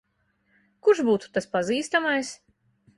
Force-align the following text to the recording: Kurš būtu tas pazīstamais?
Kurš 0.87 1.03
būtu 1.11 1.31
tas 1.37 1.51
pazīstamais? 1.55 2.37